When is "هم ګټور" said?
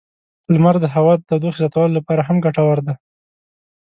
2.27-2.77